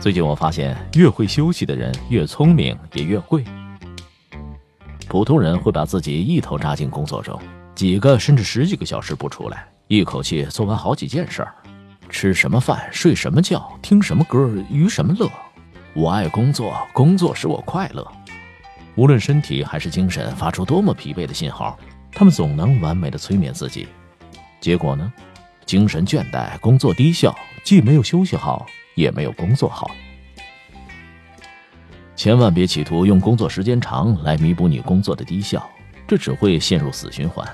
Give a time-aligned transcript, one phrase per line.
[0.00, 3.44] 最近我发现，越会休息的人越聪明，也越贵。
[5.06, 7.38] 普通人会把自己一头扎进工作中，
[7.74, 11.54] 几个甚至十几个小时不出来，一口气做完好几件事儿。
[12.08, 15.30] 吃什么饭，睡什么觉，听什么歌，娱什么乐。
[15.92, 18.06] 我爱工作，工作使我快乐。
[18.94, 21.78] 无论身体还是精神发出多么疲惫的信号，
[22.10, 23.86] 他们总能完美的催眠自己。
[24.62, 25.12] 结果呢？
[25.66, 28.66] 精神倦怠，工作低效，既没有休息好。
[28.94, 29.90] 也没有工作好，
[32.16, 35.68] 千万别企图用工作时间长来弥补你工作的低效，
[36.06, 37.48] 这只会陷入死循环。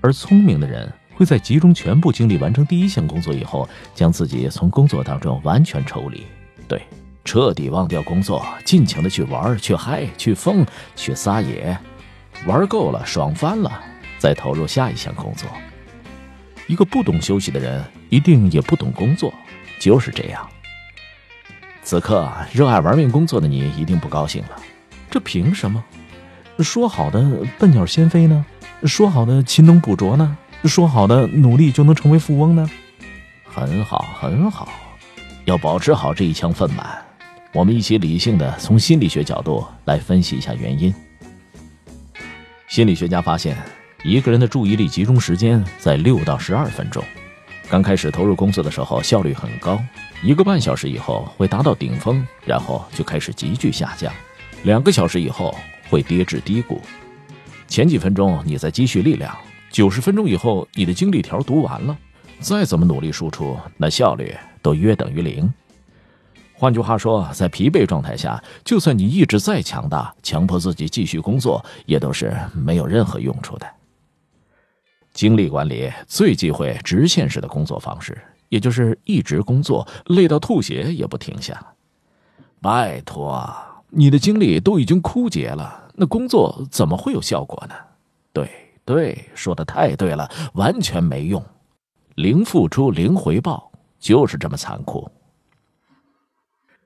[0.00, 6.26] 而聪明的人会在集中全部精力完成第一项工作以后，将自己从工作当中完全抽离，
[6.66, 6.82] 对，
[7.24, 11.78] 彻底忘掉工作，尽情的去玩、去嗨、去疯、去撒野，
[12.46, 13.70] 玩够了，爽翻了，
[14.18, 15.48] 再投入下一项工作。
[16.66, 19.32] 一个不懂休息的人，一定也不懂工作，
[19.78, 20.48] 就是这样。
[21.82, 24.50] 此刻，热爱玩命工作的你一定不高兴了。
[25.10, 25.82] 这凭什么？
[26.60, 27.20] 说好的
[27.58, 28.44] 笨鸟先飞呢？
[28.84, 30.36] 说好的勤能补拙呢？
[30.64, 32.70] 说好的努力就能成为富翁呢？
[33.44, 34.68] 很好，很好，
[35.44, 37.04] 要保持好这一腔愤满。
[37.52, 40.94] 我们一起理性的从心理学角度来分析一下原因。
[42.68, 43.56] 心理学家发现，
[44.04, 47.04] 一个人的注意力集中时间在六到十二分钟。
[47.68, 49.78] 刚开始投入工作的时候，效率很高。
[50.22, 54.12] 一个半小时以后会达到顶峰，然后就开始急剧下降。
[54.62, 55.52] 两个小时以后
[55.90, 56.80] 会跌至低谷。
[57.66, 59.36] 前几分钟你在积蓄力量，
[59.68, 61.98] 九十分钟以后你的精力条读完了，
[62.38, 65.52] 再怎么努力输出，那效率都约等于零。
[66.52, 73.66] 换句话说，在疲惫状态下，就算你意志再强大，强迫自己继续工作，也都是没有任何用处的。
[75.12, 78.16] 精力管理最忌讳直线式的工作方式。
[78.52, 81.58] 也就是一直工作，累到吐血也不停下。
[82.60, 83.50] 拜托，
[83.88, 87.74] 你的精力都已经枯竭了，那工作怎么会有效果呢？
[88.30, 88.46] 对
[88.84, 91.42] 对，说的太对了，完全没用，
[92.14, 95.10] 零付出零回报，就是这么残酷。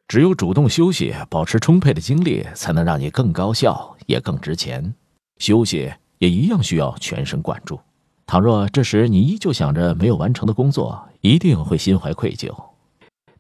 [0.06, 4.94] 只有主动休息，保持充沛的精力，才能让你更高效，也更值钱。
[5.38, 7.81] 休息也一样需要全神贯注。
[8.26, 12.53] 倘若这时你依旧想着没有完成的工作，一定会心怀愧疚。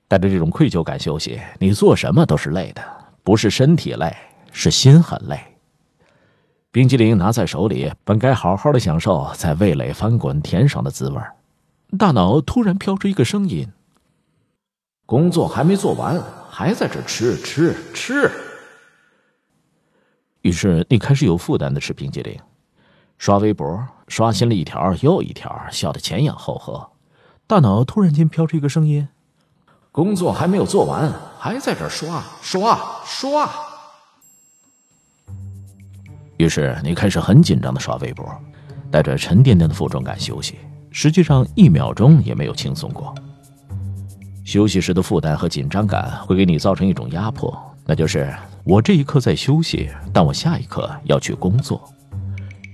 [0.06, 2.82] 带着这种愧疚感休息，你做什么都是累的，
[3.24, 4.16] 不是身体累，
[4.52, 5.40] 是心很累。
[6.70, 11.20] 冰激凌拿在手里，本该好好的享受在味蕾翻滚甜爽的滋味
[11.98, 13.68] 大脑突然飘出一个声音
[15.04, 18.30] ：“工作还没做完，还在这吃吃吃。”
[20.42, 22.38] 于是你开始有负担的吃冰激凌。
[23.18, 26.90] 刷微博，刷新了一条又一条，笑得前仰后合。
[27.46, 29.08] 大脑突然间飘出一个声音
[29.92, 33.48] ：“工作还没有做完，还在这刷刷刷。”
[36.36, 38.28] 于是你开始很紧张的刷微博，
[38.90, 40.58] 带着沉甸甸的负重感休息，
[40.90, 43.14] 实际上一秒钟也没有轻松过。
[44.44, 48.32] 休息时的负担和紧张感会给你造成一种压迫，那就是
[48.64, 51.82] 我这一刻在休息，但我下一刻要去工作。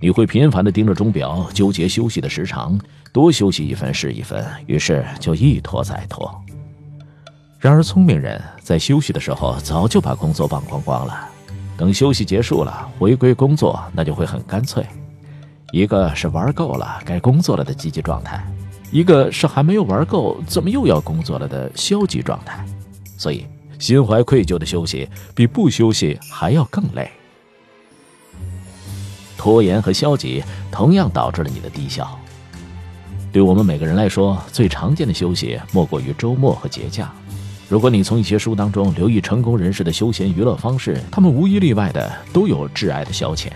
[0.03, 2.77] 你会频繁地盯着钟表，纠结休息的时长，
[3.13, 6.29] 多休息一分是一分，于是就一拖再拖。
[7.61, 11.29] 然而，聪明人在休息的时候早就把工作忘光光了，
[11.77, 14.85] 等休息结束了，回归工作，那就会很干脆。
[15.71, 18.45] 一个是玩够了该工作了的积极状态，
[18.91, 22.67] 一个是还没有玩够，怎么又要工作了的消极状态。
[23.17, 23.47] 所以，
[23.79, 27.09] 心怀愧疚的休息比不休息还要更累。
[29.43, 30.41] 拖延和消极
[30.71, 32.17] 同样导致了你的低效。
[33.33, 37.13] 对我们每个人来说，最常见的休息莫过于周末和节假。
[37.69, 43.49] 如果你从一些书当中留意成功人士的休闲娱乐方式，他们无一例外的都有挚爱的消遣，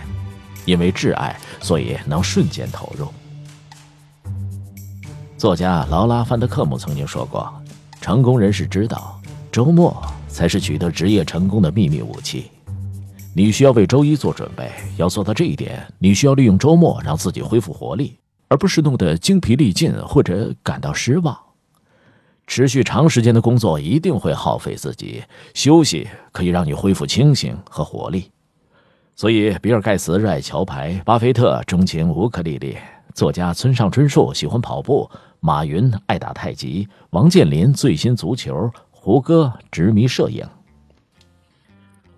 [0.65, 3.07] 因为挚爱，所以能瞬间投入。
[5.37, 7.49] 作家劳拉·范德克姆曾经说过
[8.01, 9.17] ：“成功人士知道，
[9.49, 9.95] 周末
[10.27, 12.51] 才是取得职业成功的秘密武器。
[13.37, 18.17] 你需要为周一做准备，要做到这一点，你需要利用周末让自己恢复活力，
[18.47, 21.37] 而不是弄得精疲力尽或者感到失望。”
[22.47, 25.21] 持续长时间的工作一定会耗费自己，
[25.53, 28.31] 休息可以让你恢复清醒和活力。
[29.15, 32.75] 所以，比尔·盖茨热爱桥牌，巴菲特钟情乌克丽丽，
[33.13, 35.07] 作家村上春树喜欢跑步，
[35.41, 40.43] 马云爱打太极，王健林最新足球，胡歌执迷摄影。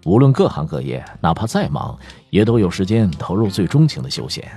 [0.05, 1.97] 无论各行各业，哪怕再忙，
[2.29, 4.49] 也都有时间投入最钟情的休闲，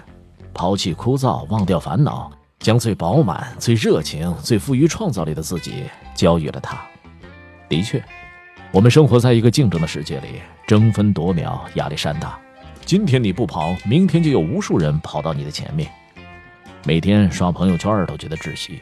[0.55, 2.31] 抛弃枯燥，忘掉烦恼。
[2.61, 5.83] 将最饱满、最热情、最富于创造力的自己
[6.15, 6.81] 交予了他。
[7.69, 8.01] 的确，
[8.71, 12.39] 我们生活在一个竞争的世界里，争分夺秒，压力山大。
[12.85, 15.91] 今天你不跑，明天就有无数人跑到你的前面。
[16.85, 18.81] 每天刷朋友圈都觉得窒息。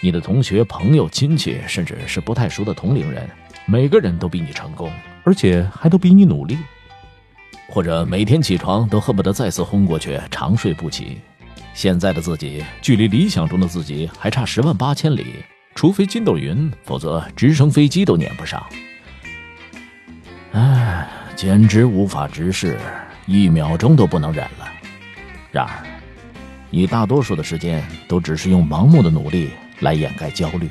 [0.00, 3.28] 你的同学、朋友、亲戚，甚至是不太熟的同龄人，
[3.66, 4.88] 每个人都比你成功，
[5.26, 6.56] 而且还都比你努力。
[7.68, 11.18] 或者每天起床都恨不得再次轰过去，长睡不起。
[11.74, 15.34] 现在的自己距离理想中的自己还差十万八千里，
[15.74, 18.64] 除非筋斗云，否则直升飞机都撵不上。
[20.52, 22.78] 唉，简直无法直视，
[23.26, 24.68] 一秒钟都不能忍了。
[25.50, 25.84] 然而，
[26.70, 29.50] 你大多数的时间都只是用盲目的努力
[29.80, 30.70] 来掩盖焦虑，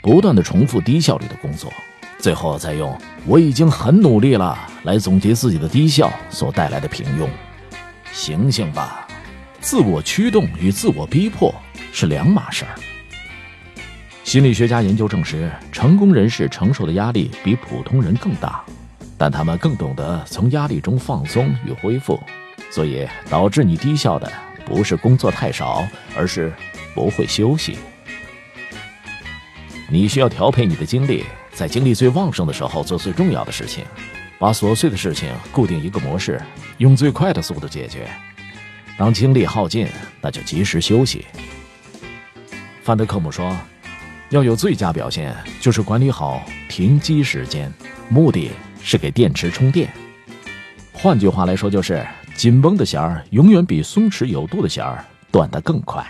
[0.00, 1.70] 不断的重复低效率的工作，
[2.18, 2.96] 最后再用
[3.26, 7.28] “我已经很努力了”来总结自己的低效所带来的平庸。
[8.12, 9.06] 醒醒吧！
[9.60, 11.54] 自我驱动与自我逼迫
[11.92, 12.70] 是两码事儿。
[14.24, 18.64] 心理学家研究证实，成功人士承受的压力比普通人更大，
[19.18, 22.20] 但他们更懂得从压力中放松与恢复，
[22.70, 24.32] 所以导致你低效的
[24.64, 25.86] 不是工作太少，
[26.16, 26.52] 而是
[26.94, 27.78] 不会休息。
[29.88, 31.24] 你需要调配你的精力，
[31.56, 33.82] 在精力最旺盛的时候做最重要的事情，
[34.38, 36.38] 把琐碎的事情固定一个模式，
[36.76, 38.06] 用最快的速度解决。
[38.98, 39.88] 当精力耗尽，
[40.20, 41.24] 那就及时休息。
[42.82, 43.56] 范德克姆说
[44.28, 47.72] ：“要有最佳表现，就是管理好停机时间，
[48.10, 48.50] 目的
[48.82, 49.90] 是给电池充电。
[50.92, 55.02] 换句话来说，就是紧绷的弦儿永远比松弛有度的弦儿
[55.32, 56.04] 断得更快。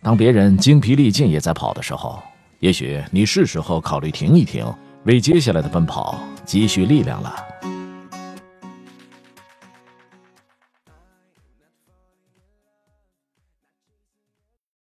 [0.00, 2.22] 当别人精疲力尽也在跑的时候，
[2.64, 4.64] 也许你是时候考虑停一停，
[5.02, 7.36] 为接下来的奔跑积蓄力量了。”